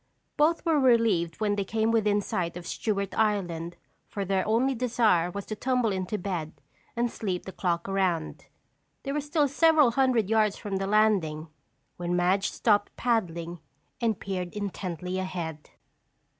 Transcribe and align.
Both 0.35 0.65
were 0.65 0.79
relieved 0.79 1.39
when 1.39 1.55
they 1.55 1.63
came 1.63 1.91
within 1.91 2.21
sight 2.21 2.57
of 2.57 2.65
Stewart 2.65 3.13
Island 3.15 3.77
for 4.07 4.25
their 4.25 4.43
only 4.47 4.73
desire 4.73 5.29
was 5.29 5.45
to 5.45 5.55
tumble 5.55 5.91
into 5.91 6.17
bed 6.17 6.53
and 6.95 7.11
sleep 7.11 7.45
the 7.45 7.51
clock 7.51 7.87
around. 7.87 8.47
They 9.03 9.11
were 9.11 9.21
still 9.21 9.47
several 9.47 9.91
hundred 9.91 10.27
yards 10.27 10.57
from 10.57 10.77
the 10.77 10.87
landing 10.87 11.49
when 11.97 12.15
Madge 12.15 12.49
stopped 12.49 12.95
paddling 12.97 13.59
and 14.01 14.19
peered 14.19 14.55
intently 14.55 15.19
ahead. 15.19 15.69